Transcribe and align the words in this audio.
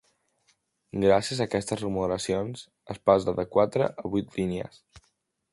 Gràcies 1.03 1.41
a 1.43 1.47
aquestes 1.49 1.83
remodelacions, 1.83 2.65
es 2.95 3.03
passa 3.11 3.39
de 3.41 3.49
quatre 3.57 3.93
a 4.05 4.15
vuit 4.17 4.37
línies. 4.43 4.85